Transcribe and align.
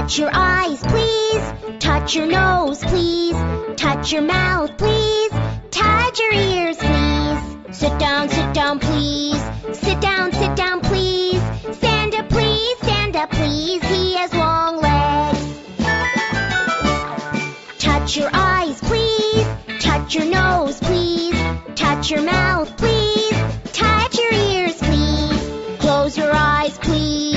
Touch 0.00 0.18
your 0.18 0.30
eyes, 0.32 0.80
please. 0.80 1.78
Touch 1.78 2.14
your 2.14 2.26
nose, 2.26 2.82
please. 2.84 3.36
Touch 3.76 4.10
your 4.12 4.22
mouth, 4.22 4.74
please. 4.78 5.30
Touch 5.70 6.18
your 6.18 6.32
ears, 6.32 6.78
please. 6.78 7.76
Sit 7.76 7.98
down, 7.98 8.30
sit 8.30 8.54
down, 8.54 8.78
please. 8.78 9.38
Sit 9.74 10.00
down, 10.00 10.32
sit 10.32 10.56
down, 10.56 10.80
please. 10.80 11.42
Stand 11.76 12.14
up, 12.14 12.30
please. 12.30 12.78
Stand 12.78 13.14
up, 13.14 13.30
please. 13.30 13.82
He 13.84 14.14
has 14.14 14.32
long 14.32 14.80
legs. 14.80 15.38
Touch 17.78 18.16
your 18.16 18.30
eyes, 18.32 18.80
please. 18.80 19.46
Touch 19.80 20.14
your 20.14 20.24
nose, 20.24 20.80
please. 20.80 21.38
Touch 21.74 22.10
your 22.10 22.22
mouth, 22.22 22.74
please. 22.78 23.36
Touch 23.74 24.16
your 24.16 24.32
ears, 24.32 24.78
please. 24.78 25.78
Close 25.78 26.16
your 26.16 26.34
eyes, 26.34 26.78
please. 26.78 27.29